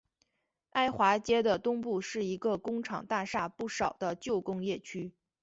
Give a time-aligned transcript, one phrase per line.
[0.71, 5.13] 埃华街的东部是一个工厂大厦不少的旧工业区。